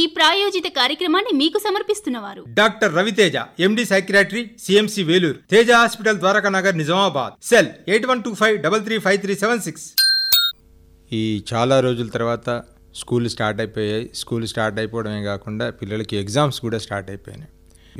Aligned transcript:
ఈ 0.00 0.02
ప్రాయోజిత 0.14 0.66
కార్యక్రమాన్ని 0.78 1.32
మీకు 1.40 1.58
సమర్పిస్తున్నవారు. 1.64 2.42
Doctor 2.58 2.92
Raviteja 2.98 3.36
MD 3.66 3.82
psychiatry 3.90 4.42
CMC 4.64 5.02
Vellore 5.08 5.38
Teja 5.52 5.70
hospital 5.80 6.18
Dwaraka 6.22 6.50
Nagar 6.56 6.76
Nizamabad. 6.80 7.34
Cell 7.50 7.68
eight 7.92 8.06
one 8.10 8.22
two 8.26 8.32
five 8.40 8.56
double 8.64 8.82
three 8.86 8.96
five 9.04 9.18
three 9.24 9.34
seven 9.42 9.62
six. 9.66 9.86
ఈ 11.12 11.22
చాలా 11.52 11.76
రోజుల 11.86 12.08
తర్వాత 12.16 12.48
స్కూల్ 13.02 13.28
స్టార్ట్ 13.34 13.60
అయిపోయాయి. 13.64 14.04
స్కూల్ 14.20 14.46
స్టార్ట్ 14.52 14.78
అయిపోవడమే 14.82 15.22
కాకుండా 15.30 15.68
పిల్లలకి 15.80 16.16
ఎగ్జామ్స్ 16.22 16.58
కూడా 16.64 16.78
స్టార్ట్ 16.86 17.10
అయిపోయినాయి. 17.14 17.50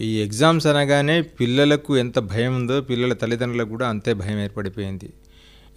ఈ 0.09 0.11
ఎగ్జామ్స్ 0.27 0.67
అనగానే 0.73 1.17
పిల్లలకు 1.41 1.93
ఎంత 2.05 2.19
భయం 2.33 2.53
ఉందో 2.61 2.79
పిల్లల 2.91 3.13
తల్లిదండ్రులకు 3.23 3.71
కూడా 3.75 3.89
అంతే 3.95 4.13
భయం 4.23 4.41
ఏర్పడిపోయింది. 4.47 5.11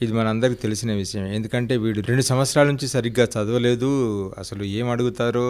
ఇది 0.04 0.12
మనందరికీ 0.14 0.60
తెలిసిన 0.64 0.92
విషయం 1.04 1.28
ఎందుకంటే 1.38 1.74
వీడు 1.84 2.00
రెండు 2.10 2.24
సంవత్సరాల 2.32 2.68
నుంచి 2.72 2.88
సరిగ్గా 2.96 3.26
చదవలేదు. 3.36 3.92
అసలు 4.42 4.64
ఏం 4.80 4.88
అడుగుతారో 4.96 5.46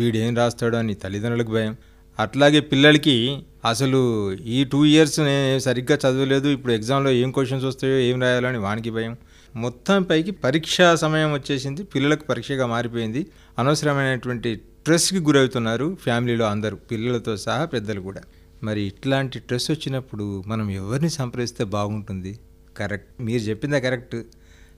వీడు 0.00 0.16
ఏం 0.16 0.36
రాస్తాడో 0.36 0.78
అని 0.78 0.94
తల్లిదండ్రులకు 0.94 1.50
భయం. 1.50 1.76
అట్లాగే 2.18 2.60
పిల్లలకి 2.60 3.42
అసలు 3.68 4.32
ఈ 4.32 4.64
టూ 4.64 4.84
ఇయర్స్ 4.84 5.20
నేను 5.20 5.58
సరిగ్గా 5.58 5.96
చదవలేదు 5.96 6.48
ఇప్పుడు 6.48 6.72
ఎగ్జామ్లో 6.72 7.10
ఏం 7.10 7.30
క్వశ్చన్స్ 7.30 7.64
వస్తాయో 7.64 7.98
ఏం 7.98 8.22
రాయాలో 8.22 8.48
అని 8.48 8.58
వానికి 8.58 8.90
భయం. 8.90 9.16
మొత్తం 9.56 10.02
పైకి 10.02 10.30
పరీక్షా 10.30 10.94
సమయం 10.94 11.32
వచ్చేసింది 11.32 11.82
పిల్లలకు 11.82 12.24
పరీక్షగా 12.24 12.66
మారిపోయింది. 12.66 13.26
అనవసరమైనటువంటి 13.58 14.56
స్ట్రెస్కి 14.56 15.18
గురవుతున్నారు 15.18 15.96
ఫ్యామిలీలో 16.02 16.44
అందరూ 16.44 16.76
పిల్లలతో 16.76 17.36
సహా 17.36 17.64
పెద్దలు 17.64 18.00
కూడా. 18.00 18.20
మరి 18.62 18.80
ఇట్లాంటి 18.80 19.38
స్ట్రెస్ 19.38 19.70
వచ్చినప్పుడు 19.70 20.44
మనం 20.46 20.70
ఎవరిని 20.70 21.10
సంప్రదిస్తే 21.10 21.64
బాగుంటుంది? 21.64 22.38
కరెక్ట్ 22.76 23.22
మీరు 23.22 23.42
చెప్పిందా 23.42 23.78
కరెక్ట్. 23.78 24.16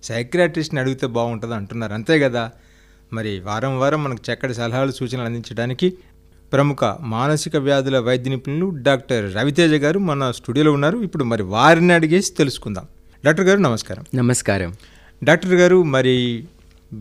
సైక్రాటిస్ట్ని 0.03 0.81
అడిగితే 0.81 1.07
బాగుంటుంది 1.07 1.55
అంటున్నారు 1.55 1.93
అంతే 1.93 2.19
కదా? 2.19 2.51
మరి 3.13 3.41
వారం 3.41 3.79
వారం 3.79 4.05
మనకు 4.05 4.33
చక్కటి 4.33 4.55
సలహాలు 4.55 4.93
సూచనలు 4.93 5.23
అందించడానికి 5.23 5.95
ప్రముఖ 6.53 6.79
మానసిక 7.01 7.57
వ్యాధుల 7.57 7.99
వైద్య 7.99 8.31
నిపుణులు 8.31 8.73
డాక్టర్ 8.83 9.35
రవితేజ 9.35 9.73
గారు 9.73 9.99
మన 9.99 10.31
స్టూడియోలో 10.31 10.73
ఉన్నారు. 10.73 10.99
ఇప్పుడు 10.99 11.25
మరి 11.25 11.43
వారిని 11.43 11.93
అడిగేసి 11.93 12.35
తెలుసుకుందాం. 12.35 12.87
డాక్టర్ 13.25 13.47
గారు 13.47 13.59
నమస్కారం. 13.59 14.05
నమస్కారం. 14.15 14.75
డాక్టర్ 15.25 15.55
గారు 15.55 15.83
మరి 15.83 16.45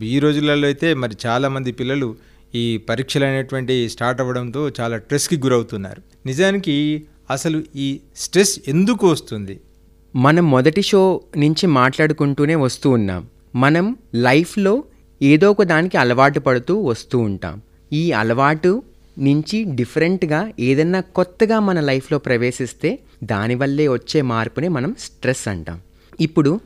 ఈ 0.01 0.19
రోజులలో 0.19 0.67
అయితే 0.67 0.93
మరి 0.93 1.15
చాలామంది 1.25 1.71
పిల్లలు 1.71 2.15
ఈ 2.55 2.77
పరీక్షలు 2.77 3.25
అనేటువంటి 3.25 3.89
స్టార్ట్ 3.89 4.21
అవ్వడంతో 4.21 4.71
చాలా 4.79 4.99
స్ట్రెస్కి 4.99 5.37
గురవుతున్నారు. 5.37 6.01
నిజానికి 6.25 7.03
అసలు 7.31 7.63
ఈ 7.75 7.99
స్ట్రెస్ 8.15 8.59
ఎందుకు 8.67 9.07
వస్తుంది? 9.07 9.59
మనం 10.15 10.51
మొదటి 10.51 10.81
షో 10.81 11.21
నుంచి 11.37 11.67
మాట్లాడుకుంటూనే 11.67 12.55
వస్తూ 12.55 12.89
ఉన్నాం. 12.89 13.27
మనం 13.55 13.95
లైఫ్లో 14.15 14.83
ఏదో 15.23 15.51
ఒక 15.51 15.63
దానికి 15.63 15.97
అలవాటు 15.97 16.39
పడుతూ 16.39 16.81
వస్తూ 16.81 17.19
ఉంటాం. 17.19 17.61
ఈ 17.93 18.11
అలవాటు 18.11 18.83
నుంచి 19.19 19.63
డిఫరెంట్గా 19.63 20.51
ఏదన్నా 20.59 20.99
కొత్తగా 20.99 21.59
మన 21.59 21.79
లైఫ్లో 21.79 22.17
ప్రవేశిస్తే 22.17 22.99
దానివల్లే 23.23 23.87
వచ్చే 23.87 24.21
మార్పునే 24.21 24.67
మనం 24.67 24.95
స్ట్రెస్ 24.99 25.47
అంటాం. 25.47 25.79
ఇప్పుడు 26.19 26.59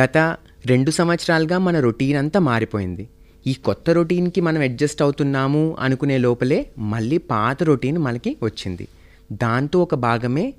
గత 0.00 0.36
రెండు 0.66 0.90
సంవత్సరాలుగా 0.90 1.58
మన 1.58 1.80
రొటీన్ 1.80 2.18
అంతా 2.18 2.40
మారిపోయింది. 2.40 3.08
ఈ 3.46 3.52
కొత్త 3.52 3.90
రొటీన్కి 3.90 4.40
మనం 4.40 4.62
అడ్జస్ట్ 4.62 5.02
అవుతున్నాము 5.02 5.76
అనుకునే 5.80 6.18
లోపలే 6.18 6.66
మళ్ళీ 6.78 7.18
పాత 7.18 7.62
రొటీన్ 7.62 7.98
మనకి 7.98 8.36
వచ్చింది. 8.42 8.88
దాంతో 9.32 9.82
ఒక 9.82 9.94
భాగమే 9.94 10.54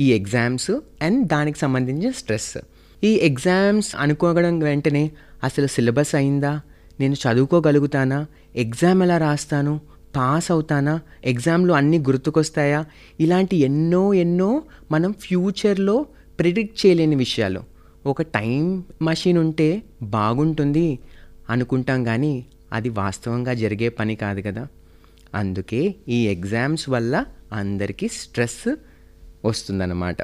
ఈ 0.00 0.12
ఎగ్జామ్స్ 0.12 0.70
అండ్ 1.02 1.28
దానికి 1.28 1.58
సంబంధించిన 1.58 2.10
స్ట్రెస్ 2.10 2.58
ఈ 3.04 3.12
ఎగ్జామ్స్ 3.22 3.92
అనుకోవడం 3.98 4.58
వెంటనే 4.58 5.10
అసలు 5.44 5.66
సిలబస్ 5.66 6.14
అయిందా? 6.14 6.60
నేను 7.00 7.14
చదువుకోగలుగుతానా? 7.14 8.26
ఎగ్జామ్ 8.56 9.02
ఎలా 9.02 9.18
రాస్తాను? 9.18 9.80
పాస్ 10.16 10.50
అవుతానా? 10.50 11.00
ఎగ్జామ్లో 11.24 11.74
అన్నీ 11.74 11.98
గుర్తుకొస్తాయా? 11.98 12.86
ఇలాంటి 13.20 13.56
ఎన్నో 13.56 14.14
ఎన్నో 14.14 14.62
మనం 14.90 15.12
ఫ్యూచర్లో 15.12 16.06
ప్రిడిక్ట్ 16.38 16.86
చేయలేని 16.86 17.16
విషయాలు. 17.16 17.62
ఒక 18.06 18.22
టైం 18.22 18.84
మషిన్ 19.02 19.38
ఉంటే 19.38 19.82
బాగుంటుంది 20.02 20.98
అనుకుంటాం 21.50 22.04
కానీ 22.04 22.44
అది 22.72 22.88
వాస్తవంగా 22.88 23.54
జరిగే 23.54 23.88
పని 23.88 24.16
కాదు 24.16 24.40
కదా. 24.40 24.68
అందుకే 25.34 25.94
ఈ 26.08 26.28
ఎగ్జామ్స్ 26.28 26.88
వల్ల 26.88 27.24
అందరికీ 27.52 28.08
స్ట్రెస్ 28.08 28.76
వస్తుందన్నమాట. 29.44 30.22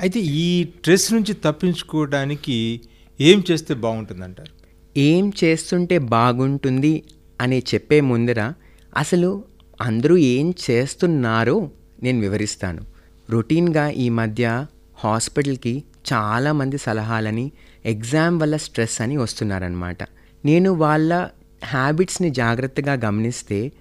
అయితే 0.00 0.20
ఈ 0.20 0.64
స్ట్రెస్ 0.64 1.12
నుంచి 1.12 1.34
తప్పించుకోవడానికి 1.34 2.80
ఏం 3.20 3.44
చేస్తే 3.50 3.74
బాగుంటుందంటారు? 3.74 4.61
ఏం 4.96 5.32
చేస్తుంటే 5.44 5.98
బాగుంటుంది 5.98 7.04
అని 7.40 7.62
చెప్పే 7.74 8.00
ముందర 8.00 8.52
అసలు 8.96 9.44
అందరూ 9.80 10.16
ఏం 10.16 10.54
చేస్తున్నారో 10.70 11.70
నేను 12.02 12.20
వివరిస్తాను. 12.20 12.82
రొటీన్గా 13.30 13.88
ఈ 13.88 14.08
మధ్య 14.08 14.66
హాస్పిటల్కి 14.94 15.84
చాలామంది 16.12 16.78
సలహాలని 16.78 17.52
ఎగ్జామ్ 17.84 18.40
వల్ల 18.40 18.56
స్ట్రెస్ 18.56 19.00
అని 19.00 19.16
వస్తున్నారనమాట 19.16 20.02
నేను 20.44 20.72
వాళ్ళ 20.72 21.28
హ్యాబిట్స్ని 21.64 22.30
జాగ్రత్తగా 22.30 22.92
గమనిస్తే 22.92 23.72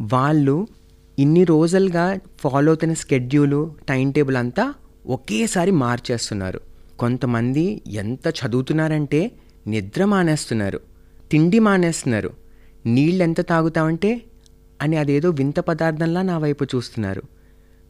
వాళ్ళు 0.00 0.66
ఇన్ని 1.18 1.44
రోజులుగా 1.44 2.18
ఫాలో 2.40 2.70
అవుతున్న 2.70 2.94
స్కెడ్యూలు 2.94 3.74
టైం 3.88 4.10
టేబుల్ 4.10 4.36
అంతా 4.36 4.74
ఒకేసారి 5.06 5.70
మార్చేస్తున్నారు. 5.70 6.60
కొంతమంది 6.98 7.82
ఎంత 7.86 8.28
చదువుతున్నారంటే 8.28 9.30
నిద్ర 9.66 10.04
మానేస్తున్నారు 10.04 10.80
తిండి 11.30 11.58
మానేస్తున్నారు 11.58 12.30
నీళ్ళు 12.86 13.22
ఎంత 13.22 13.40
తాగుతామంటే 13.40 14.22
అని 14.82 14.96
అదేదో 14.96 15.30
వింత 15.30 15.60
పదార్థంలా 15.60 16.22
నా 16.22 16.38
వైపు 16.38 16.64
చూస్తున్నారు. 16.64 17.22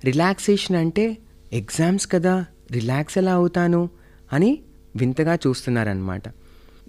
రిలాక్సేషన్ 0.04 0.76
అంటే 0.76 1.16
ఎగ్జామ్స్ 1.52 2.12
కదా 2.12 2.44
రిలాక్స్ 2.72 3.18
ఎలా 3.18 3.32
అవుతాను? 3.32 3.90
అని 4.32 4.58
వింతగా 4.96 5.34
చూస్తున్నారనమాట 5.34 6.22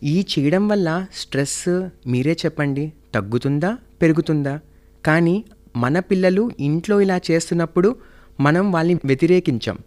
ఈ 0.03 0.25
చేయడం 0.39 0.67
వల్ల 0.67 1.05
స్ట్రెస్ 1.15 1.89
మీరే 2.07 2.37
చెప్పండి 2.45 2.93
తగ్గుతుందా 3.15 3.77
పెరుగుతుందా? 4.01 4.59
కానీ 5.05 5.45
మన 5.75 5.99
పిల్లలు 5.99 6.51
ఇంట్లో 6.59 7.01
ఇలా 7.01 7.21
చేస్తున్నప్పుడు 7.31 7.95
మనం 8.39 8.71
వాళ్ళని 8.71 8.99
వ్యతిరేకించాం. 9.05 9.77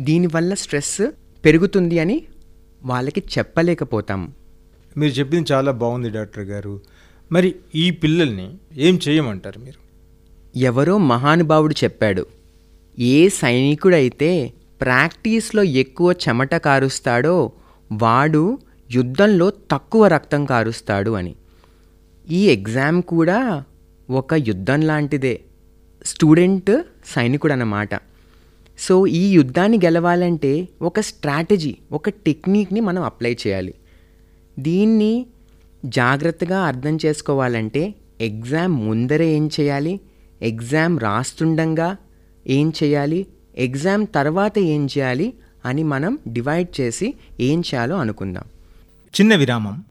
దీనివల్ల 0.00 0.54
స్ట్రెస్ 0.54 1.10
పెరుగుతుంది 1.44 1.98
అని 1.98 2.24
వాళ్ళకి 2.84 3.22
చెప్పలేకపోతాం. 3.38 4.32
మీరు 4.96 5.12
చెప్పింది 5.12 5.52
చాలా 5.52 5.72
బాగుంది 5.72 6.10
డాక్టర్ 6.10 6.44
గారు. 6.44 6.80
మరి 7.32 7.54
ఈ 7.74 7.90
పిల్లల్ని 7.90 8.54
ఏం 8.76 9.00
చేయమంటారు 9.08 9.58
మీరు? 9.58 9.84
ఎవరో 10.58 10.98
మహానుభావుడు 10.98 11.74
చెప్పాడు 11.84 12.26
ఏ 12.98 13.28
సైనికుడైతే 13.28 14.52
ప్రాక్టీస్లో 14.80 15.62
ఎక్కువ 15.62 16.12
చెమట 16.12 16.54
కారుస్తాడో 16.54 17.52
వాడు 17.92 18.58
యుద్ధంలో 18.90 19.50
తక్కువ 19.50 20.06
రక్తం 20.06 20.44
కారుస్తాడు 20.44 21.10
అని. 21.10 21.34
ఈ 22.30 22.48
ఎగ్జామ్ 22.48 23.02
కూడా 23.02 23.64
ఒక 24.10 24.34
యుద్ధం 24.34 24.80
లాంటిదే 24.80 25.40
స్టూడెంట్ 26.06 26.82
సైనికుడు 27.06 27.52
అన్నమాట 27.52 27.94
సో 28.78 29.06
ఈ 29.06 29.32
యుద్ధాన్ని 29.32 29.78
గెలవాలంటే 29.84 30.68
ఒక 30.82 31.00
స్ట్రాటజీ 31.00 31.76
ఒక 31.92 32.08
టెక్నిక్ని 32.08 32.80
మనం 32.80 33.02
అప్లై 33.02 33.36
చేయాలి. 33.46 33.74
దీన్ని 34.58 35.26
జాగ్రత్తగా 35.84 36.58
అర్థం 36.60 36.98
చేసుకోవాలంటే 37.04 37.94
ఎగ్జామ్ 38.20 38.86
ముందరే 38.86 39.26
ఏం 39.26 39.50
చేయాలి? 39.60 40.00
ఎగ్జామ్ 40.42 41.00
రాస్తుండగా 41.00 41.96
ఏం 42.46 42.72
చేయాలి? 42.84 43.26
ఎగ్జామ్ 43.56 44.06
తర్వాత 44.14 44.58
ఏం 44.58 44.86
చేయాలి? 44.86 45.34
అని 45.64 45.82
మనం 45.82 46.18
డివైడ్ 46.28 46.80
చేసి 46.80 47.14
ఏం 47.40 47.60
చేయాలో 47.60 47.96
అనుకుందాం. 47.96 48.42
చిన్న 49.20 49.34
విరామం. 49.34 49.84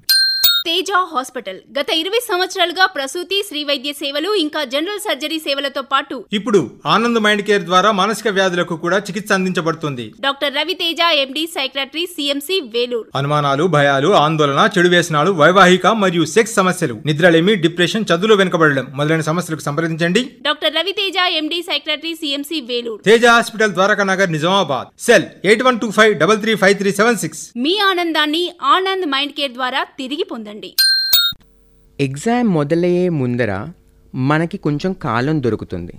తేజ 0.68 0.90
హాస్పిటల్. 1.13 1.57
గత 1.78 1.90
ఇరవై 2.01 2.19
సంవత్సరాలుగా 2.28 2.85
ప్రసూతి 2.96 3.38
శ్రీ 3.47 3.62
వైద్య 3.69 3.91
సేవలు 4.01 4.29
ఇంకా 4.44 4.62
జనరల్ 4.74 5.01
సర్జరీ 5.06 5.39
సేవలతో 5.48 5.81
పాటు 5.94 6.15
ఇప్పుడు 6.38 6.60
ఆనంద్ 6.94 7.19
మైండ్ 7.25 7.44
కేర్ 7.48 7.65
ద్వారా 7.69 7.89
మానసిక 8.00 8.31
వ్యాధులకు 8.38 8.75
కూడా 8.83 8.98
చికిత్స 9.07 9.31
అందించబడుతుంది. 9.38 10.06
Doctor 10.25 10.54
Raviteja 10.60 11.00
MD 11.24 11.44
psychiatry 11.56 12.04
CMC 12.13 12.57
Vellore. 12.75 13.10
అనుమానాలు 13.21 13.65
భయాలు 13.75 14.12
ఆందోళన 14.21 14.62
చెడు 14.75 14.92
వ్యసనాలు 14.94 15.33
వైవాహిక 15.42 15.86
మరియు 16.04 16.24
సెక్స్ 16.36 16.56
సమస్యలు 16.60 16.95
నిద్రలేమి 17.10 17.56
డిప్రెషన్ 17.65 18.07
చదువులో 18.12 18.38
వెనుకబడడం 18.44 18.88
మొదలైన 19.01 19.25
సమస్యలకు 19.30 19.65
సంప్రదించండి. 19.68 20.24
Doctor 20.48 20.75
Raviteja 20.80 21.18
MD 21.42 21.60
psychiatry 21.71 22.13
CMC 22.21 22.60
Vellore. 22.71 23.04
Teja 23.10 23.25
hospital 23.36 23.75
Dwaraka 23.80 24.06
Nagar 24.13 24.33
Nizamabad. 24.38 24.88
Cell 25.07 25.27
eight 25.50 25.65
one 25.69 25.81
two 25.83 25.92
five 26.00 26.15
double 26.24 26.42
three 26.45 26.56
five 26.63 26.77
three 26.83 26.94
seven 27.01 27.21
six. 27.25 27.44
మీ 27.68 27.75
ఆనందాన్ని 27.92 28.45
ఆనంద్ 28.77 29.10
మైండ్ 29.18 29.38
కేర్ 29.42 29.56
ద్వారా 29.60 29.83
తిరిగి 30.01 30.27
పొందండి. 30.33 30.51
ఎగ్జామ్ 32.00 32.50
మొదలయ్యే 32.53 33.09
ముందర 33.09 33.67
మనకి 34.15 34.57
కొంచెం 34.57 34.94
కాలం 34.94 35.44
దొరుకుతుంది. 35.44 35.94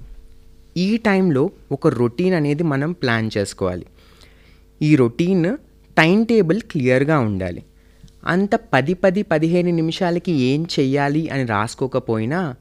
ఈ 0.76 0.96
టైంలో 0.96 1.50
ఒక 1.72 1.86
రొటీన్ 1.86 2.34
అనేది 2.34 2.62
మనం 2.62 2.92
ప్లాన్ 2.92 3.30
చేసుకోవాలి. 3.38 3.86
ఈ 4.82 4.96
రొటీన్ 4.96 5.56
టైం 5.96 6.24
టేబుల్ 6.24 6.60
క్లియర్గా 6.60 7.18
ఉండాలి. 7.18 7.64
అంత 8.26 8.54
పది 8.54 8.94
పది 8.94 9.22
పదిహేను 9.22 9.70
నిమిషాలకి 9.70 10.32
ఏం 10.32 10.66
చెయ్యాలి 10.80 11.28
అని 11.28 11.44
రాసుకోకపోయినా 11.44 12.56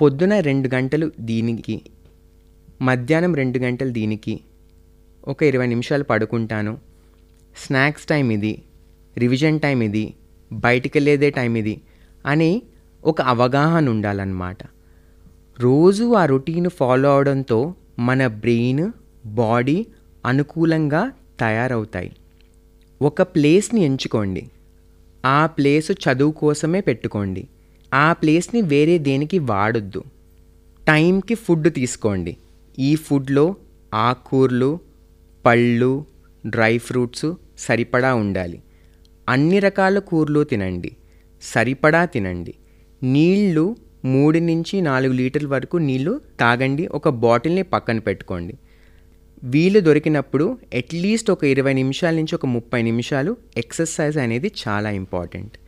పొద్దున 0.00 0.40
రెండు 0.40 0.68
గంటలు 0.74 1.12
దీనికి 1.20 1.82
మధ్యాహ్నం 2.82 3.34
రెండు 3.34 3.58
గంటలు 3.58 3.90
దీనికి 3.90 4.40
ఒక 5.28 5.42
ఇరవై 5.42 5.66
నిమిషాలు 5.66 6.04
పడుకుంటాను. 6.04 6.78
స్నాక్స్ 7.56 8.06
టైం 8.06 8.30
ఇది 8.30 8.62
రివిజన్ 9.18 9.60
టైం 9.60 9.82
ఇది 9.82 10.14
బయటికి 10.52 10.98
వెళ్ళేదే 10.98 11.30
టైం 11.30 11.56
ఇది 11.56 11.80
అని 12.26 12.62
ఒక 13.04 13.22
అవగాహన 13.22 13.88
ఉండాలన్నమాట. 13.88 14.58
రోజు 15.60 16.14
ఆ 16.14 16.26
రొటీన్ 16.26 16.70
ఫాలో 16.70 17.14
అవడంతో 17.14 17.74
మన 17.98 18.26
బ్రెయిన్ 18.26 18.92
బాడీ 19.26 19.86
అనుకూలంగా 20.26 21.12
తయారవుతాయి. 21.40 22.12
ఒక 23.02 23.22
ప్లేస్ని 23.22 23.80
ఎంచుకోండి. 23.80 24.50
ఆ 25.26 25.46
ప్లేస్ 25.46 25.90
చదువు 25.90 26.32
కోసమే 26.32 26.80
పెట్టుకోండి. 26.80 27.48
ఆ 27.94 28.12
ప్లేస్ని 28.12 28.60
వేరే 28.60 28.98
దేనికి 28.98 29.38
వాడొద్దు. 29.38 30.04
టైంకి 30.88 31.34
ఫుడ్ 31.34 31.74
తీసుకోండి. 31.74 32.36
ఈ 32.78 32.94
ఫుడ్లో 32.94 33.56
ఆకుకూరలు 33.94 34.78
పళ్ళు 35.46 36.04
డ్రై 36.46 36.78
ఫ్రూట్స్ 36.78 37.32
సరిపడా 37.58 38.14
ఉండాలి. 38.14 38.62
అన్ని 39.28 39.58
రకాల 39.58 39.98
కూరలు 39.98 40.44
తినండి. 40.44 40.96
సరిపడా 41.42 42.04
తినండి. 42.04 42.54
నీళ్ళు 43.02 43.76
మూడు 44.04 44.38
నుంచి 44.38 44.80
నాలుగు 44.80 45.12
లీటర్ల 45.12 45.46
వరకు 45.46 45.76
నీళ్ళు 45.76 46.20
తాగండి. 46.40 46.86
ఒక 46.86 47.08
బాటిల్ని 47.08 47.62
పక్కన 47.62 47.98
పెట్టుకోండి. 47.98 48.54
వీలు 49.44 49.80
దొరికినప్పుడు 49.80 50.58
అట్లీస్ట్ 50.76 51.30
ఒక 51.30 51.44
ఇరవై 51.44 51.72
నిమిషాల 51.72 52.14
నుంచి 52.14 52.34
ఒక 52.34 52.46
ముప్పై 52.46 52.82
నిమిషాలు 52.82 53.36
ఎక్సర్సైజ్ 53.56 54.18
అనేది 54.18 54.52
చాలా 54.68 54.90
ఇంపార్టెంట్. 54.90 55.58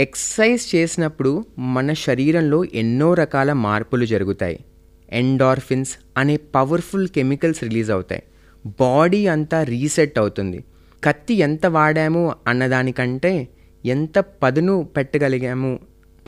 ఎక్సర్సైజ్ 0.00 0.74
చేసినప్పుడు 0.74 1.44
మన 1.58 1.92
శరీరంలో 1.92 2.64
ఎన్నో 2.64 3.14
రకాల 3.14 3.52
మార్పులు 3.52 4.04
జరుగుతాయి. 4.04 4.64
ఎండార్ఫిన్స్ 5.10 5.96
అనే 6.16 6.36
పవర్ఫుల్ 6.36 7.08
కెమికల్స్ 7.08 7.64
రిలీజ్ 7.64 7.90
అవుతాయి. 7.90 8.22
బాడీ 8.80 9.26
అంతా 9.26 9.62
రీసెట్ 9.62 10.18
అవుతుంది. 10.18 10.64
కత్తి 11.04 11.34
ఎంత 11.34 11.66
వాడాము 11.66 12.34
అన్నదానికంటే 12.46 13.48
ఎంత 13.84 14.18
పదును 14.18 14.88
పెట్టగలిగాము? 14.96 15.78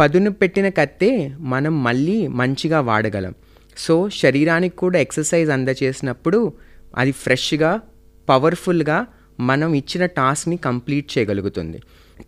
పదును 0.00 0.30
పెట్టిన 0.30 0.68
కత్తే 0.68 1.34
మనం 1.38 1.82
మళ్ళీ 1.84 2.26
మంచిగా 2.26 2.80
వాడగలం. 2.80 3.34
సో 3.76 4.08
శరీరానికి 4.08 4.76
కూడా 4.76 4.98
ఎక్సర్సైజ్ 4.98 5.50
అందచేసినప్పుడు 5.50 6.52
అది 6.96 7.12
ఫ్రెష్గా 7.12 7.80
పవర్ఫుల్గా 8.28 9.06
మనం 9.40 9.74
ఇచ్చిన 9.74 10.06
టాస్క్ని 10.06 10.56
కంప్లీట్ 10.56 11.18
చేయగలుగుతుంది. 11.18 11.78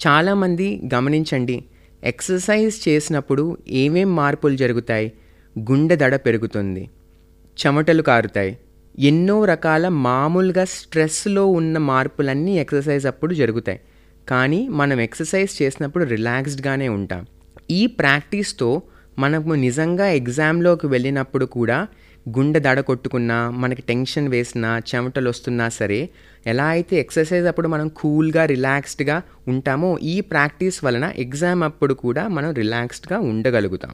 చాలామంది 0.07 0.81
గమనించండి 0.95 1.65
ఎక్సర్సైజ్ 2.05 2.89
చేసినప్పుడు 2.89 3.57
ఏమేం 3.69 4.17
మార్పులు 4.17 4.57
జరుగుతాయి? 4.57 5.13
గుండె 5.59 5.97
దడ 5.97 6.17
పెరుగుతుంది 6.17 6.91
చెమటలు 7.57 8.03
కారుతాయి 8.03 8.59
ఎన్నో 8.99 9.45
రకాల 9.45 9.89
మామూలుగా 9.89 10.65
స్ట్రెస్లో 10.65 11.47
ఉన్న 11.47 11.79
మార్పులన్నీ 11.79 12.59
ఎక్సర్సైజ్ 12.59 13.07
అప్పుడు 13.07 13.35
జరుగుతాయి. 13.35 13.81
కానీ 14.29 14.69
మనం 14.69 15.01
ఎక్సర్సైజ్ 15.01 15.63
చేసినప్పుడు 15.63 16.05
రిలాక్స్డ్గానే 16.05 16.89
ఉంటాం. 16.89 17.27
ఈ 17.71 17.87
ప్రాక్టీస్తో 17.87 18.83
మనము 19.19 19.55
నిజంగా 19.55 20.07
ఎగ్జామ్లోకి 20.09 20.87
వెళ్ళినప్పుడు 20.87 21.45
కూడా 21.45 21.87
గుండె 22.29 22.61
దడ 22.61 22.81
కొట్టుకున్నా 22.81 23.51
మనకి 23.51 23.83
టెన్షన్ 23.83 24.29
వేసినా 24.29 24.83
చెమటలు 24.95 25.29
వస్తున్నా 25.29 25.69
సరే 25.69 26.09
ఎలా 26.47 26.65
అయితే 26.65 26.97
ఎక్సర్సైజ్ 26.97 27.47
అప్పుడు 27.47 27.69
మనం 27.69 27.89
కూల్గా 27.89 28.45
రిలాక్స్డ్గా 28.45 29.23
ఉంటామో 29.49 29.99
ఈ 30.03 30.21
ప్రాక్టీస్ 30.21 30.85
వలన 30.85 31.13
ఎగ్జామ్ 31.17 31.63
అప్పుడు 31.63 31.95
కూడా 31.95 32.29
మనం 32.29 32.55
రిలాక్స్డ్గా 32.55 33.19
ఉండగలుగుతాం. 33.19 33.91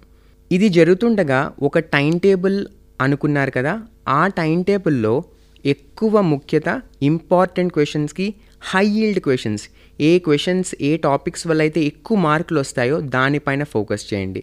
ఇది 0.53 0.69
జరుగుతుండగా 0.69 1.53
ఒక 1.62 1.79
టైం 1.79 2.19
టేబుల్ 2.19 2.67
అనుకున్నారు 3.00 3.50
కదా 3.50 3.83
ఆ 4.09 4.27
టైం 4.27 4.62
టేబుల్లో 4.62 5.25
ఎక్కువ 5.67 6.21
ముఖ్యత 6.21 6.83
ఇంపార్టెంట్ 7.03 7.73
క్వశ్చన్స్కి 7.73 8.35
హై 8.71 8.87
ఈల్డ్ 8.87 9.21
క్వశ్చన్స్. 9.21 9.69
ఏ 10.00 10.19
క్వశ్చన్స్ 10.19 10.75
ఏ 10.81 10.97
టాపిక్స్ 10.97 11.47
వల్ల 11.47 11.61
అయితే 11.61 11.81
ఎక్కువ 11.81 12.19
మార్కులు 12.19 12.61
వస్తాయో 12.61 13.00
దానిపైన 13.00 13.65
ఫోకస్ 13.65 14.15
చేయండి. 14.15 14.43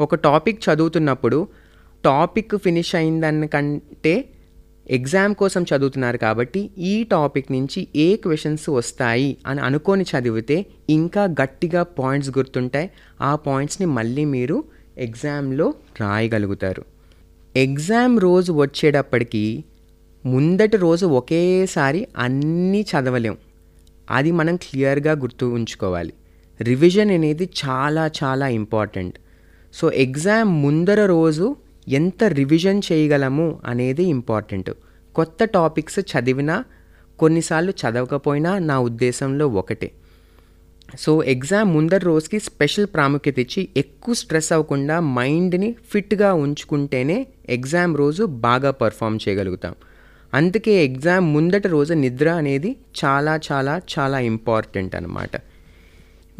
ఒక 0.00 0.14
టాపిక్ 0.14 0.70
చదువుతున్నప్పుడు 0.70 1.48
టాపిక్ 2.04 2.56
ఫినిష్ 2.56 2.94
అయిందనికంటే 2.94 4.28
ఎగ్జామ్ 4.90 5.34
కోసం 5.34 5.62
చదువుతున్నారు 5.62 6.16
కాబట్టి 6.16 6.70
ఈ 6.78 7.02
టాపిక్ 7.02 7.52
నుంచి 7.52 7.88
ఏ 7.96 8.16
క్వశ్చన్స్ 8.16 8.68
వస్తాయి 8.70 9.36
అని 9.46 9.60
అనుకొని 9.60 10.04
చదివితే 10.12 10.66
ఇంకా 10.90 11.24
గట్టిగా 11.24 11.82
పాయింట్స్ 11.82 12.30
గుర్తుంటాయి. 12.38 12.90
ఆ 13.20 13.36
పాయింట్స్ని 13.36 13.86
మళ్ళీ 13.86 14.24
మీరు 14.24 14.64
ఎగ్జామ్లో 14.98 15.74
రాయగలుగుతారు. 16.00 16.95
ఎగ్జామ్ 17.56 18.20
రోజు 18.20 18.52
వచ్చేటప్పటికి 18.52 19.64
ముందటి 20.26 20.76
రోజు 20.76 21.06
ఒకేసారి 21.06 22.08
అన్నీ 22.18 22.80
చదవలేం. 22.80 23.36
అది 24.10 24.32
మనం 24.32 24.56
క్లియర్గా 24.56 25.12
గుర్తు 25.12 25.46
ఉంచుకోవాలి. 25.46 26.12
రివిజన్ 26.60 27.10
అనేది 27.10 27.50
చాలా 27.66 28.10
చాలా 28.24 28.48
ఇంపార్టెంట్. 28.48 29.18
సో 29.74 29.90
ఎగ్జామ్ 29.90 30.62
ముందర 30.62 31.06
రోజు 31.06 31.56
ఎంత 31.88 32.24
రివిజన్ 32.24 32.82
చేయగలము 32.92 33.58
అనేది 33.64 34.04
ఇంపార్టెంట్. 34.04 34.70
కొత్త 35.14 35.44
టాపిక్స్ 35.44 35.98
చదివినా 35.98 36.64
కొన్నిసార్లు 37.18 37.70
చదవకపోయినా 37.70 38.58
నా 38.58 38.80
ఉద్దేశంలో 38.80 39.48
ఒకటే. 39.48 39.92
సో 40.94 41.22
ఎగ్జామ్ 41.22 41.74
ముందర 41.74 41.98
రోజుకి 41.98 42.38
స్పెషల్ 42.38 42.86
ప్రాముఖ్యత 42.86 43.38
ఇచ్చి 43.38 43.68
ఎక్కువ 43.76 44.14
స్ట్రెస్ 44.14 44.52
అవ్వకుండా 44.52 45.00
మైండ్ని 45.00 45.76
ఫిట్గా 45.92 46.34
ఉంచుకుంటేనే 46.34 47.26
ఎగ్జామ్ 47.48 47.96
రోజు 47.96 48.24
బాగా 48.24 48.70
పర్ఫామ్ 48.70 49.18
చేయగలుగుతాం. 49.28 49.74
అందుకే 50.34 50.84
ఎగ్జామ్ 50.84 51.34
ముందట 51.34 51.66
రోజు 51.66 51.94
నిద్ర 51.94 52.28
అనేది 52.28 52.76
చాలా 53.04 53.40
చాలా 53.52 53.80
చాలా 53.98 54.18
ఇంపార్టెంట్ 54.18 54.94
అనమాట 54.94 55.30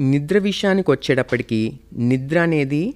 నిద్ర 0.00 0.38
విషయానికి 0.38 0.90
వచ్చేటప్పటికి 0.90 1.60
నిద్ర 1.92 2.38
అనేది 2.38 2.94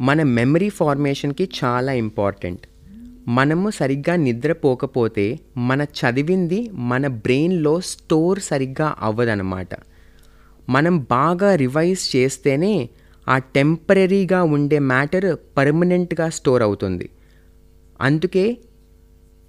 మన 0.00 0.22
మెమరీ 0.22 0.68
ఫార్మేషన్కి 0.68 1.48
చాలా 1.64 1.92
ఇంపార్టెంట్. 1.92 2.60
మనము 3.28 3.70
సరిగ్గా 3.70 4.16
నిద్రపోకపోతే 4.16 5.38
మన 5.56 5.82
చదివింది 5.82 6.70
మన 6.72 7.06
బ్రెయిన్లో 7.06 7.80
స్టోర్ 7.80 8.40
సరిగ్గా 8.40 8.94
అవ్వదనమాట 9.00 9.68
మనం 10.68 10.98
బాగా 10.98 11.54
రివైజ్ 11.54 12.16
చేస్తేనే 12.16 12.88
ఆ 13.28 13.38
టెంపరీగా 13.38 14.42
ఉండే 14.42 14.78
మ్యాటర్ 14.78 15.36
పర్మనెంట్గా 15.56 16.28
స్టోర్ 16.28 16.62
అవుతుంది. 16.62 17.08
అందుకే 18.00 18.56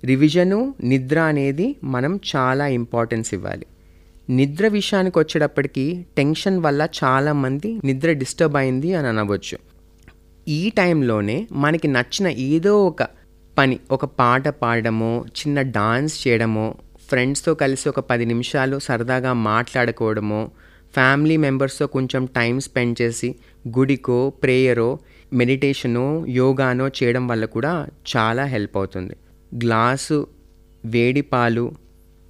రివిజను 0.03 0.75
నిద్ర 0.83 1.19
అనేది 1.19 1.75
మనం 1.83 2.19
చాలా 2.35 2.67
ఇంపార్టెన్స్ 2.67 3.33
ఇవ్వాలి. 3.33 3.65
నిద్ర 4.29 4.67
విషయానికి 4.67 5.19
వచ్చేటప్పటికి 5.19 6.05
టెన్షన్ 6.17 6.59
వల్ల 6.59 6.87
చాలామంది 7.03 7.81
నిద్ర 7.83 8.11
డిస్టర్బ్ 8.11 8.55
అయింది 8.55 8.93
అని 8.93 9.07
అనవచ్చు. 9.07 9.57
ఈ 10.47 10.69
టైంలోనే 10.69 11.47
మనకి 11.51 11.87
నచ్చిన 11.87 12.27
ఏదో 12.27 12.85
ఒక 12.85 13.07
పని 13.57 13.79
ఒక 13.91 14.05
పాట 14.05 14.47
పాడడమో 14.47 15.25
చిన్న 15.29 15.61
డాన్స్ 15.61 16.27
చేయడమో 16.27 16.75
ఫ్రెండ్స్తో 17.09 17.53
కలిసి 17.53 17.89
ఒక 17.89 17.99
పది 17.99 18.25
నిమిషాలు 18.25 18.79
సరదాగా 18.79 19.33
మాట్లాడుకోవడమో 19.33 20.49
ఫ్యామిలీ 20.95 21.37
మెంబర్స్తో 21.37 21.87
కొంచెం 21.87 22.25
టైం 22.25 22.59
స్పెండ్ 22.59 23.01
చేసి 23.01 23.29
గుడికో 23.77 24.29
ప్రేయరో 24.43 24.89
మెడిటేషనో 25.33 26.25
యోగానో 26.29 26.87
చేయడం 26.87 27.27
వల్ల 27.27 27.45
కూడా 27.45 27.71
చాలా 28.13 28.43
హెల్ప్ 28.45 28.77
అవుతుంది. 28.77 29.15
గ్లాసు 29.57 30.27
వేడి 30.85 31.21
పాలు 31.21 31.65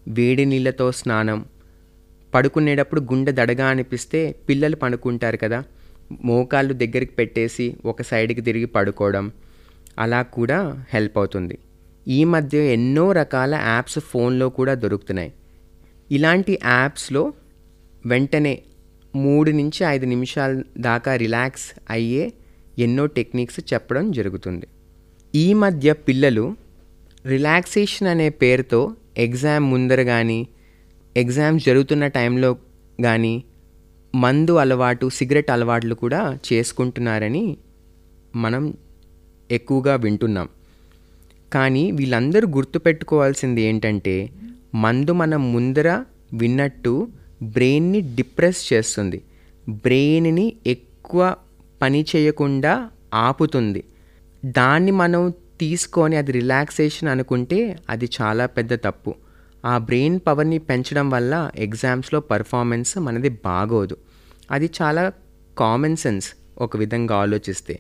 వేడి 0.08 0.46
నీళ్ళతో 0.46 0.92
స్నానం. 0.92 1.46
పడుకునేటప్పుడు 2.34 3.02
గుండె 3.02 3.32
దడగా 3.32 3.68
అనిపిస్తే 3.68 4.36
పిల్లలు 4.50 4.76
పడుకుంటారు 4.76 5.38
కదా 5.38 5.64
మోకాళ్ళు 6.24 6.74
దగ్గరికి 6.74 7.12
పెట్టేసి 7.12 7.76
ఒక 7.86 8.02
సైడ్కి 8.02 8.42
తిరిగి 8.42 8.66
పడుకోవడం 8.66 9.32
అలా 10.00 10.22
కూడా 10.22 10.86
హెల్ప్ 10.94 11.18
అవుతుంది. 11.18 11.58
ఈ 12.08 12.24
మధ్య 12.24 12.58
ఎన్నో 12.74 13.12
రకాల 13.12 13.56
యాప్స్ 13.56 14.00
ఫోన్లో 14.00 14.50
కూడా 14.50 14.74
దొరుకుతున్నాయి. 14.74 15.32
ఇలాంటి 16.12 16.54
యాప్స్లో 16.66 17.34
వెంటనే 18.06 18.62
మూడు 19.16 19.52
నుంచి 19.52 19.82
ఐదు 19.88 20.06
నిమిషాల 20.06 20.64
దాకా 20.78 21.16
రిలాక్స్ 21.16 21.68
అయ్యే 21.90 22.34
ఎన్నో 22.80 23.06
టెక్నిక్స్ 23.06 23.60
చెప్పడం 23.74 24.12
జరుగుతుంది. 24.12 24.68
ఈ 25.36 25.54
మధ్య 25.54 25.94
పిల్లలు 25.94 26.56
రిలాక్సేషన్ 27.26 28.08
అనే 28.08 28.30
పేరుతో 28.30 28.96
ఎగ్జామ్ 29.18 29.72
ముందర 29.72 30.04
కానీ 30.04 30.48
ఎగ్జామ్స్ 31.18 31.66
జరుగుతున్న 31.66 32.08
టైంలో 32.08 32.54
కానీ 33.04 33.44
మందు 34.16 34.54
అలవాటు 34.54 35.10
సిగరెట్ 35.10 35.52
అలవాట్లు 35.52 35.96
కూడా 35.96 36.40
చేసుకుంటున్నారని 36.48 37.58
మనం 38.36 38.64
ఎక్కువగా 39.52 39.96
వింటున్నాం. 39.96 40.50
కానీ 41.54 41.92
వీళ్ళందరూ 41.92 42.48
గుర్తుపెట్టుకోవాల్సింది 42.48 43.62
ఏంటంటే 43.62 44.30
మందు 44.76 45.14
మనం 45.14 45.54
ముందర 45.54 45.90
విన్నట్టు 46.34 46.94
బ్రెయిన్ని 47.44 48.02
డిప్రెస్ 48.02 48.74
చేస్తుంది. 48.74 49.22
బ్రెయిన్ని 49.70 50.54
ఎక్కువ 50.68 51.36
పని 51.82 52.06
చేయకుండా 52.16 52.90
ఆపుతుంది. 53.14 53.84
దాన్ని 54.46 54.92
మనం 54.92 55.34
తీసుకొని 55.60 56.16
అది 56.16 56.32
రిలాక్సేషన్ 56.32 57.10
అనుకుంటే 57.10 57.78
అది 57.90 58.10
చాలా 58.22 58.46
పెద్ద 58.46 58.74
తప్పు. 58.74 59.16
ఆ 59.66 59.78
బ్రెయిన్ 59.78 60.20
పవర్ని 60.28 60.58
పెంచడం 60.58 61.10
వల్ల 61.10 61.52
ఎగ్జామ్స్లో 61.56 62.20
పర్ఫార్మెన్స్ 62.20 62.98
మనది 62.98 63.30
బాగోదు. 63.30 63.98
అది 64.52 64.70
చాలా 64.82 65.12
కామన్ 65.58 65.96
సెన్స్ 65.96 66.34
ఒక 66.58 66.78
విధంగా 66.78 67.16
ఆలోచిస్తే. 67.16 67.80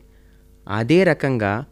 అదే 0.67 1.03
రకంగా 1.03 1.65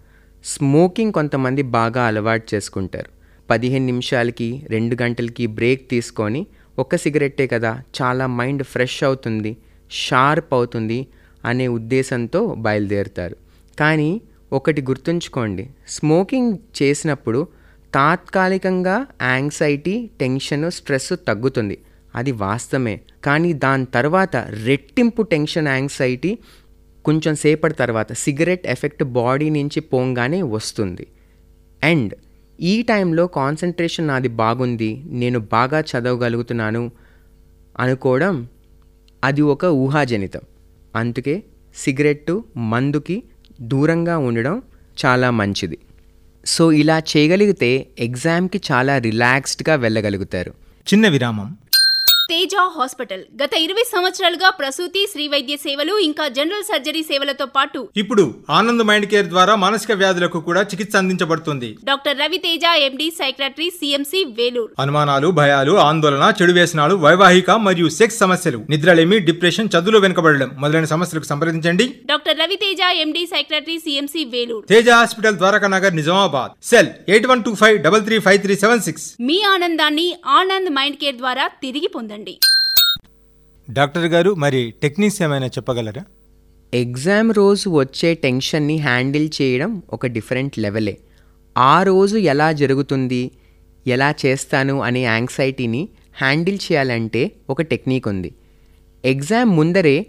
స్మోకింగ్ 0.46 1.14
కొంతమంది 1.14 1.62
బాగా 1.62 2.04
అలవాటు 2.04 2.56
చేసుకుంటారు. 2.56 3.10
పదిహేను 3.50 3.86
నిమిషాలకి 3.86 4.64
రెండు 4.70 4.98
గంటలకి 5.02 5.48
బ్రేక్ 5.48 5.90
తీసుకొని 5.90 6.46
ఒక్క 6.80 6.96
సిగరెట్టే 6.96 7.48
కదా 7.48 7.82
చాలా 8.02 8.28
మైండ్ 8.28 8.64
ఫ్రెష్ 8.64 9.04
అవుతుంది 9.04 9.58
షార్ప్ 9.92 10.54
అవుతుంది 10.54 11.08
అనే 11.46 11.68
ఉద్దేశంతో 11.68 12.56
బయలుదేరుతారు. 12.58 13.36
కానీ 13.80 14.22
ఒకటి 14.54 14.82
గుర్తుంచుకోండి 14.82 15.70
స్మోకింగ్ 15.88 16.58
చేసినప్పుడు 16.82 17.48
తాత్కాలికంగా 17.94 19.06
యాంగ్జైటీ 19.22 20.10
టెన్షన్ 20.20 20.72
స్ట్రెస్ 20.72 21.14
తగ్గుతుంది. 21.28 21.78
అది 22.16 22.32
వాస్తవమే. 22.32 23.02
కానీ 23.26 23.54
దాని 23.54 23.86
తర్వాత 23.86 24.36
రెట్టింపు 24.36 25.22
టెన్షన్ 25.22 25.68
యాంగ్జైటీ 25.68 26.38
కొంచెం 27.06 27.36
సేపటి 27.36 27.74
తర్వాత 27.74 28.14
సిగరెట్ 28.14 28.68
ఎఫెక్ట్ 28.68 29.04
బాడీ 29.04 29.50
నుంచి 29.50 29.80
పోంగానే 29.80 30.42
వస్తుంది. 30.42 31.08
అండ్ 31.84 32.14
ఈ 32.62 32.82
టైంలో 32.82 33.28
కాన్సన్ట్రేషన్ 33.28 34.08
నాది 34.08 34.28
బాగుంది 34.28 35.04
నేను 35.06 35.40
బాగా 35.40 35.80
చదవగలుగుతున్నాను 35.80 36.92
అనుకోవడం 37.80 38.48
అది 39.24 39.42
ఒక 39.42 39.66
ఊహాజనితం. 39.66 40.42
అందుకే 40.96 41.44
సిగరెట్టు 41.76 42.44
మందుకి 42.58 43.24
దూరంగా 43.62 44.18
ఉండడం 44.18 44.62
చాలా 45.06 45.32
మంచిది. 45.32 45.78
సో 46.46 46.72
ఇలా 46.72 47.00
చేయగలిగితే 47.00 47.88
ఎగ్జామ్కి 48.00 48.62
చాలా 48.72 48.98
రిలాక్స్డ్గా 48.98 49.76
వెళ్ళగలుగుతారు. 49.76 50.54
చిన్న 50.94 51.08
విరామం. 51.08 51.58
తేజ 52.32 52.54
హాస్పిటల్. 52.76 53.24
గత 53.42 53.54
ఇరవై 53.64 53.84
సంవత్సరాలుగా 53.94 54.50
ప్రసూతి 54.60 55.02
శ్రీ 55.12 55.24
వైద్య 55.34 55.56
సేవలు 55.64 55.94
ఇంకా 56.06 56.26
జనరల్ 56.38 56.66
సర్జరీ 56.70 57.02
సేవలతో 57.10 57.46
పాటు 57.56 57.80
ఇప్పుడు 58.02 58.24
ఆనంద్ 58.58 58.84
మైండ్ 58.90 59.08
కేర్ 59.12 59.28
ద్వారా 59.34 59.54
మానసిక 59.64 59.92
వ్యాధులకు 60.02 60.40
కూడా 60.48 60.62
చికిత్స 60.72 60.96
అందించబడుతుంది. 61.02 61.70
Doctor 61.90 62.18
Raviteja 62.24 62.64
MD 62.88 63.08
psychiatry 63.20 63.68
CMC 63.80 64.22
Vellore. 64.38 64.72
అనుమానాలు 64.84 65.30
భయాలు 65.40 65.74
ఆందోళన 65.88 66.28
చెడు 66.40 66.56
వ్యసనాలు 66.60 66.96
వైవాహిక 67.06 67.50
మరియు 67.68 67.90
సెక్స్ 68.00 68.22
సమస్యలు 68.24 68.62
నిద్రలేమి 68.74 69.20
డిప్రెషన్ 69.30 69.72
చదువులో 69.76 70.02
వెనుకబడడం 70.06 70.52
మొదలైన 70.64 70.90
సమస్యలకు 70.94 71.30
సంప్రదించండి. 71.32 71.88
Doctor 72.14 72.40
Raviteja 72.44 72.82
MD 73.06 73.26
psychiatry 73.34 73.78
CMC 73.86 74.24
Vellore. 74.36 74.66
Teja 74.74 74.90
hospital 75.00 75.40
Dwaraka 75.44 75.70
Nagar 75.76 75.98
Nizamabad. 76.00 76.54
Cell 76.72 76.92
eight 77.14 77.30
one 77.34 77.46
two 77.50 77.54
five 77.64 77.78
double 77.88 78.06
three 78.08 78.20
five 78.30 78.42
three 78.48 78.58
seven 78.66 78.86
six. 78.90 79.08
మీ 79.30 79.40
ఆనందాన్ని 79.56 80.10
ఆనంద్ 80.40 80.72
మైండ్ 80.80 81.00
కేర్ 81.04 81.20
ద్వారా 81.22 81.48
తిరిగి 81.66 81.92
పొందండి. 81.98 82.12
డాక్టర్ 83.70 84.06
గారు 84.06 84.34
మరి 84.34 84.74
టెక్నిక్స్ 84.82 85.22
ఏమైనా 85.22 85.48
చెప్పగలరా? 85.48 86.04
ఎగ్జామ్ 86.74 87.34
రోజు 87.34 87.70
వచ్చే 87.70 88.14
టెన్షన్ని 88.14 88.78
హ్యాండిల్ 88.78 89.30
చేయడం 89.42 89.84
ఒక 89.94 90.08
డిఫరెంట్ 90.08 90.60
లెవెలే. 90.60 90.98
ఆ 91.58 91.84
రోజు 91.84 92.18
ఎలా 92.18 92.52
జరుగుతుంది 92.52 93.32
ఎలా 93.88 94.14
చేస్తాను 94.26 94.82
అనే 94.82 95.00
యాంగ్జైటీని 95.00 95.90
హ్యాండిల్ 96.16 96.60
చేయాలంటే 96.72 97.32
ఒక 97.50 97.62
టెక్నిక్ 97.62 98.08
ఉంది. 98.08 98.34
ఎగ్జామ్ 99.06 99.50
ముందరే 99.50 100.06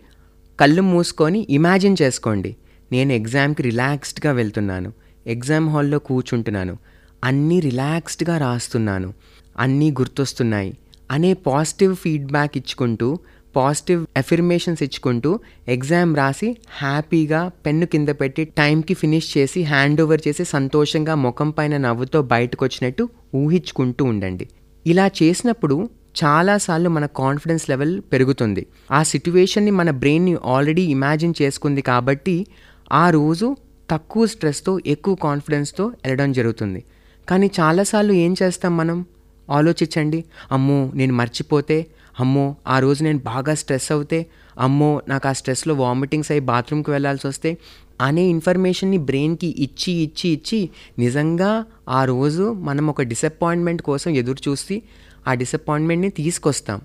కళ్ళు 0.60 0.82
మూసుకొని 0.82 1.46
ఇమాజిన్ 1.50 1.96
చేసుకోండి. 2.02 2.56
నేను 2.92 3.12
ఎగ్జామ్కి 3.12 3.62
రిలాక్స్డ్గా 3.62 4.32
వెళ్తున్నాను. 4.32 4.92
ఎగ్జామ్ 5.26 5.68
హాల్లో 5.68 5.98
కూర్చుంటున్నాను. 5.98 6.78
అన్నీ 7.24 7.60
రిలాక్స్డ్గా 7.60 8.38
రాస్తున్నాను. 8.38 9.14
అన్నీ 9.58 9.90
గుర్తొస్తున్నాయి. 9.90 10.76
అనే 11.10 11.32
పాజిటివ్ 11.32 11.94
ఫీడ్బ్యాక్ 11.94 12.56
ఇచ్చుకుంటూ 12.56 13.18
పాజిటివ్ 13.56 14.06
ఎఫిర్మేషన్స్ 14.16 14.82
ఇచ్చుకుంటూ 14.82 15.40
ఎగ్జామ్ 15.68 16.16
రాసి 16.16 16.56
హ్యాపీగా 16.78 17.48
పెన్ను 17.48 17.86
కింద 17.86 18.08
పెట్టి 18.08 18.44
టైంకి 18.44 18.94
ఫినిష్ 18.94 19.38
చేసి 19.38 19.62
హ్యాండ్ 19.62 20.00
ఓవర్ 20.00 20.20
చేసి 20.28 20.44
సంతోషంగా 20.44 21.14
ముఖం 21.14 21.50
పైన 21.50 21.76
నవ్వుతో 21.76 22.22
బయటకు 22.22 22.64
వచ్చినట్టు 22.64 23.08
ఊహించుకుంటూ 23.34 24.04
ఉండండి. 24.04 24.48
ఇలా 24.86 25.10
చేసినప్పుడు 25.22 25.88
చాలాసార్లు 26.24 26.88
మన 26.88 27.06
కాన్ఫిడెన్స్ 27.06 27.70
లెవెల్ 27.70 28.00
పెరుగుతుంది. 28.00 28.66
ఆ 28.90 29.02
సిట్యువేషన్ని 29.02 29.70
మన 29.70 29.90
బ్రెయిన్ని 29.90 30.36
ఆల్రెడీ 30.44 30.82
ఇమాజిన్ 30.82 31.34
చేసుకుంది 31.42 31.82
కాబట్టి 31.82 32.46
ఆ 32.92 33.10
రోజు 33.10 33.56
తక్కువ 33.90 34.26
స్ట్రెస్తో 34.26 34.80
ఎక్కువ 34.86 35.14
కాన్ఫిడెన్స్తో 35.14 35.84
వెళ్ళడం 35.86 36.32
జరుగుతుంది. 36.32 36.84
కానీ 37.28 37.50
చాలాసార్లు 37.60 38.12
ఏం 38.12 38.36
చేస్తాం 38.42 38.76
మనం? 38.76 39.06
ఆలోచించండి. 39.50 40.24
అమ్మో 40.52 40.90
నేను 40.94 41.14
మర్చిపోతే 41.14 41.86
అమ్మో 42.20 42.56
ఆ 42.66 42.78
రోజు 42.78 43.04
నేను 43.04 43.18
బాగా 43.18 43.54
స్ట్రెస్ 43.54 43.92
అవుతే 43.92 44.26
అమ్మో 44.60 45.02
నాకు 45.08 45.28
ఆ 45.28 45.32
స్ట్రెస్లో 45.32 45.74
వామిటింగ్స్ 45.74 46.30
అయ్యి 46.30 46.44
బాత్రూమ్కి 46.44 46.90
వెళ్ళాల్సి 46.90 47.26
వస్తే 47.26 47.58
అనే 48.00 48.22
ఇన్ఫర్మేషన్ని 48.22 48.98
బ్రెయిన్కి 48.98 49.54
ఇచ్చి 49.58 49.92
ఇచ్చి 49.92 50.30
ఇచ్చి 50.30 50.70
నిజంగా 50.98 51.64
ఆ 51.88 52.04
రోజు 52.04 52.52
మనం 52.52 52.86
ఒక 52.86 53.02
డిసప్పాయింట్మెంట్ 53.02 53.82
కోసం 53.82 54.10
ఎదురు 54.10 54.50
చూసి 54.50 54.82
ఆ 55.28 55.34
డిసప్పాయింట్మెంట్ని 55.34 56.10
తీసుకొస్తాం. 56.10 56.80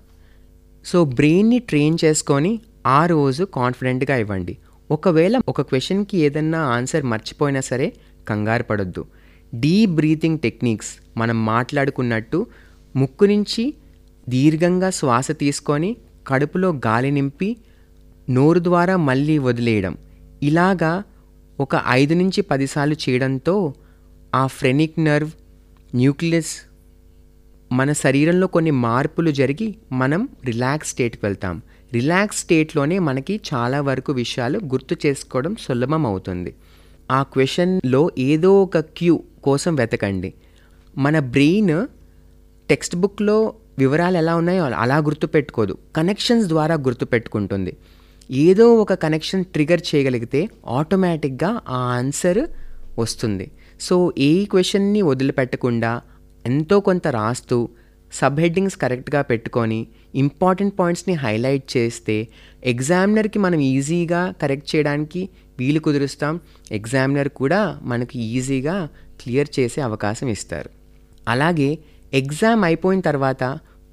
సో 0.86 1.06
బ్రెయిన్ని 1.06 1.60
ట్రైన్ 1.60 1.98
చేసుకొని 2.06 2.60
ఆ 2.88 3.06
రోజు 3.06 3.44
కాన్ఫిడెంట్గా 3.44 4.18
ఇవ్వండి. 4.18 4.58
ఒకవేళ 4.92 5.42
ఒక 5.48 5.62
క్వశ్చన్కి 5.62 6.18
ఏదన్నా 6.18 6.60
ఆన్సర్ 6.60 7.04
మర్చిపోయినా 7.04 7.60
సరే 7.60 7.94
కంగారు 8.30 8.64
పడొద్దు. 8.64 9.06
డీప్ 9.56 9.92
బ్రీతింగ్ 9.92 10.40
టెక్నిక్స్ 10.40 11.20
మనం 11.20 11.46
మాట్లాడుకున్నట్టు 11.46 12.48
ముక్కు 12.96 13.26
నుంచి 13.26 13.74
దీర్ఘంగా 14.30 14.90
శ్వాస 14.90 15.32
తీసుకొని 15.32 15.98
కడుపులో 16.28 16.70
గాలి 16.70 17.12
నింపి 17.12 17.58
నోరు 18.30 18.60
ద్వారా 18.60 18.98
మళ్ళీ 18.98 19.38
వదిలేయడం. 19.38 19.98
ఇలాగా 20.44 21.04
ఒక 21.60 21.82
ఐదు 21.88 22.14
నుంచి 22.14 22.42
పదిసార్లు 22.42 22.96
చేయడంతో 23.10 23.74
ఆ 24.36 24.48
ఫ్రెనిక్ 24.48 25.00
నర్వ్ 25.00 25.32
న్యూక్లియస్ 25.96 26.70
మన 27.72 27.92
శరీరంలో 27.92 28.48
కొన్ని 28.48 28.72
మార్పులు 28.72 29.32
జరిగి 29.32 29.76
మనం 29.92 30.30
రిలాక్స్ 30.46 30.90
స్టేట్కి 30.90 31.26
వెళ్తాం. 31.26 31.62
రిలాక్స్ 31.94 32.40
స్టేట్లోనే 32.40 33.00
మనకి 33.00 33.40
చాలా 33.54 33.82
వరకు 33.82 34.14
విషయాలు 34.14 34.60
గుర్తు 34.60 34.96
చేసుకోవడం 35.06 35.56
సులభం 35.60 36.06
అవుతుంది. 36.06 36.56
ఆ 37.12 37.24
క్వశ్చన్లో 37.24 38.12
ఏదో 38.20 38.64
ఒక 38.64 38.78
క్యూ 38.80 39.24
కోసం 39.44 39.76
వెతకండి. 39.76 40.34
మన 40.98 41.20
బ్రెయిన్ 41.20 41.88
టెక్స్ట్ 42.70 42.96
బుక్లో 42.96 43.54
వివరాలు 43.80 44.18
ఎలా 44.18 44.36
ఉన్నాయో 44.36 44.64
అలా 44.64 44.98
గుర్తుపెట్టుకోదు. 44.98 45.78
కనెక్షన్స్ 45.96 46.48
ద్వారా 46.48 46.76
గుర్తుపెట్టుకుంటుంది. 46.76 47.78
ఏదో 48.32 48.76
ఒక 48.76 48.94
కనెక్షన్ 48.94 49.46
ట్రిగర్ 49.46 49.82
చేయగలిగితే 49.96 50.50
ఆటోమేటిక్గా 50.68 51.62
ఆ 51.70 51.78
ఆన్సర్ 51.98 52.40
వస్తుంది. 53.00 53.52
సో 53.82 54.14
ఏ 54.18 54.46
క్వశ్చన్ని 54.46 55.02
వదిలిపెట్టకుండా 55.02 56.02
ఎంతో 56.46 56.80
కొంత 56.80 57.08
రాస్తూ 57.08 57.70
సబ్ 58.14 58.40
హెడ్డింగ్స్ 58.40 58.78
కరెక్ట్గా 58.78 59.22
పెట్టుకొని 59.22 59.88
ఇంపార్టెంట్ 60.16 60.80
పాయింట్స్ని 60.80 61.16
హైలైట్ 61.16 61.78
చేస్తే 61.78 62.28
ఎగ్జామినర్కి 62.64 63.40
మనం 63.40 63.60
ఈజీగా 63.60 64.34
కరెక్ట్ 64.42 64.76
చేయడానికి 64.76 65.30
వీలు 65.60 65.80
కుదురుస్తాం. 65.80 66.40
ఎగ్జామినర్ 66.72 67.30
కూడా 67.30 67.80
మనకి 67.82 68.20
ఈజీగా 68.20 68.90
క్లియర్ 69.22 69.50
చేసే 69.60 69.82
అవకాశం 69.82 70.28
ఇస్తారు. 70.28 70.70
అలాగే 71.28 71.70
ఎగ్జామ్ 72.14 72.64
అయిపోయిన 72.64 73.02
తర్వాత 73.02 73.44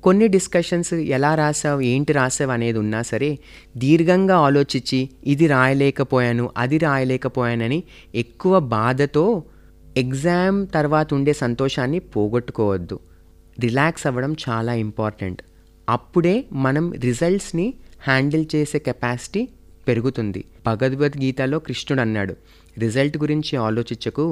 కొన్ని 0.02 0.26
డిస్కషన్స్ 0.28 0.94
ఎలా 0.94 1.34
రాసావు 1.34 1.80
ఏంటి 1.80 2.12
రాసావు 2.12 2.50
అనేది 2.50 2.78
ఉన్నా 2.78 3.02
సరే 3.02 3.30
దీర్ఘంగా 3.76 4.36
ఆలోచించి 4.38 5.10
ఇది 5.26 5.46
రాయలేకపోయాను 5.46 6.50
అది 6.56 6.78
రాయలేకపోయానని 6.78 7.82
ఎక్కువ 8.14 8.58
బాధతో 8.76 9.24
ఎగ్జామ్ 9.96 10.58
తర్వాత 10.74 11.14
ఉండే 11.14 11.32
సంతోషాన్ని 11.32 11.98
పోగొట్టుకోవద్దు. 11.98 12.96
రిలాక్స్ 13.60 14.06
అవ్వడం 14.06 14.32
చాలా 14.48 14.72
ఇంపార్టెంట్. 14.74 15.42
అప్పుడే 15.88 16.44
మనం 16.52 16.92
రిజల్ట్స్ని 16.92 17.66
హ్యాండిల్ 18.00 18.44
చేసే 18.54 18.78
కెపాసిటీ 18.78 19.48
పెరుగుతుంది. 19.88 20.44
భగవద్గీతలో 20.66 21.58
కృష్ణుడు 21.58 22.00
అన్నాడు 22.00 22.34
రిజల్ట్ 22.78 23.16
గురించి 23.18 23.56
ఆలోచించకు 23.56 24.26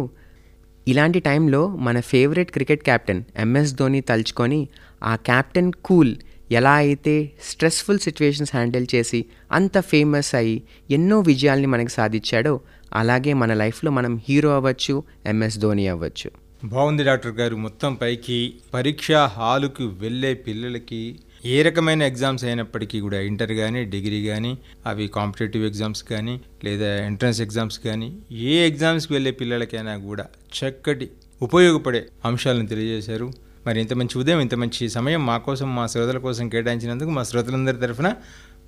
ఇలాంటి 0.86 1.20
టైంలో 1.20 1.68
మన 1.78 2.00
favourite 2.00 2.52
cricket 2.52 2.82
captain 2.82 3.22
MS 3.36 3.74
Dhoni 3.74 4.00
తలుచుకొని 4.00 4.68
ఆ 5.02 5.16
క్యాప్టెన్ 5.16 5.72
కూల్ 5.84 6.14
ఎలా 6.52 6.72
అయితే 6.72 7.32
స్ట్రెస్ఫుల్ 7.42 7.98
సిచ్యువేషన్స్ 7.98 8.54
హ్యాండిల్ 8.54 8.86
చేసి 8.94 9.20
అంత 9.52 9.80
ఫేమస్ 9.80 10.34
అయ్యి 10.34 10.62
ఎన్నో 10.90 11.20
విజయాల్ని 11.20 11.66
మనకి 11.66 11.90
సాధించాడో 11.90 12.60
అలాగే 12.92 13.32
మన 13.32 13.54
లైఫ్లో 13.54 13.90
మనం 13.90 14.20
హీరో 14.28 14.56
అవ్వచ్చు 14.56 14.94
ఎంఎస్ 15.26 15.58
ధోని 15.58 15.88
అవ్వచ్చు. 15.88 16.30
బాగుంది 16.64 17.04
డాక్టర్ 17.04 17.32
గారు. 17.32 17.56
మొత్తం 17.56 17.94
పైకి 17.94 18.54
పరీక్ష 18.74 19.12
హాలుకు 19.12 19.84
వెళ్ళే 19.84 20.34
పిల్లలకి 20.34 21.02
ఏ 21.46 21.62
రకమైన 21.62 22.02
ఎగ్జామ్స్ 22.02 22.44
అయినప్పటికీ 22.44 23.00
కూడా 23.00 23.20
ఇంటర్ 23.20 23.52
కానీ 23.52 23.84
డిగ్రీ 23.84 24.26
కానీ 24.26 24.58
అవి 24.86 25.08
కాంపిటేటివ్ 25.08 25.64
ఎగ్జామ్స్ 25.64 26.02
కానీ 26.04 26.40
లేదా 26.64 26.86
ఎంట్రన్స్ 26.86 27.40
ఎగ్జామ్స్ 27.40 27.78
కానీ 27.78 28.18
ఏ 28.32 28.54
ఎగ్జామ్స్కి 28.68 29.12
వెళ్ళే 29.12 29.30
పిల్లలకైనా 29.30 29.96
కూడా 29.96 30.26
చక్కటి 30.58 31.10
ఉపయోగపడే 31.42 32.06
అంశాలను 32.24 32.66
తెలియజేశారు. 32.66 33.32
మరి 33.66 33.80
ఇంత 33.80 33.92
మంచి 33.92 34.18
ఉదయం 34.18 34.40
ఇంత 34.40 34.54
మంచి 34.54 34.88
సమయం 34.88 35.26
మా 35.26 35.36
కోసం 35.38 35.74
మా 35.74 35.86
శ్రోతల 35.86 36.18
కోసం 36.18 36.48
కేటాయించినందుకు 36.48 37.10
మా 37.10 37.22
శ్రోతలందరి 37.22 37.76
తరఫున 37.76 38.14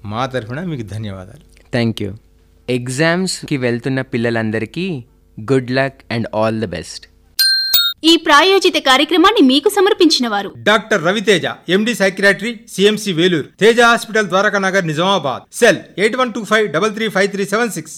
మా 0.04 0.26
తరఫున 0.26 0.64
మీకు 0.64 0.82
ధన్యవాదాలు. 0.82 1.44
థ్యాంక్ 1.72 2.02
యూ 2.02 2.12
ఎగ్జామ్స్కి 2.68 3.56
వెళ్తున్న 3.56 4.00
పిల్లలందరికీ 4.00 5.04
good 5.50 5.70
luck 5.70 5.98
and 6.10 6.26
all 6.34 6.60
the 6.60 6.64
best 6.64 7.15
ఈ 8.02 8.12
ప్రాయోజిత 8.24 8.78
కార్యక్రమాన్ని 8.88 9.42
మీకు 9.50 9.68
సమర్పించిన 9.76 10.26
వారు. 10.32 10.50
Doctor 10.68 11.04
Raviteja 11.08 11.44
MD 11.76 11.92
psychiatry 12.00 12.52
CMC 12.72 13.12
Vellore 13.18 13.48
Teja 13.62 13.78
hospital 13.90 14.28
Dwaraka 14.32 14.58
Nagar 14.66 14.86
Nizamabad. 14.90 15.44
Cell 15.60 15.80
eight 16.02 16.18
one 16.20 16.32
two 16.36 16.42
five 16.50 16.66
double 16.74 16.94
three 16.98 17.08
five 17.16 17.30
three 17.34 17.46
seven 17.52 17.72
six. 17.76 17.96